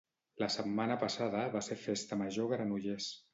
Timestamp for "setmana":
0.53-0.97